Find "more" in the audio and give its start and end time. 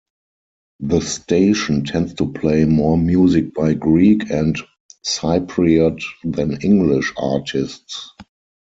2.65-2.97